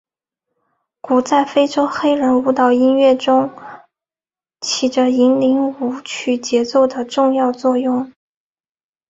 [1.01, 3.51] 鼓在非洲黑人舞蹈音乐中
[4.59, 8.11] 起着引领舞曲节奏的重要作用。